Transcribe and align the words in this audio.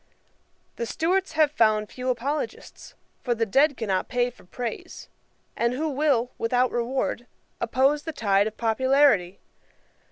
The 0.77 0.87
Stuarts 0.87 1.33
have 1.33 1.51
found 1.51 1.91
few 1.91 2.09
apologists, 2.09 2.95
for 3.23 3.35
the 3.35 3.45
dead 3.45 3.77
cannot 3.77 4.07
pay 4.09 4.31
for 4.31 4.45
praise; 4.45 5.09
and 5.55 5.73
who 5.73 5.89
will, 5.89 6.31
without 6.39 6.71
reward, 6.71 7.27
oppose 7.59 8.01
the 8.01 8.11
tide 8.11 8.47
of 8.47 8.57
popularity? 8.57 9.37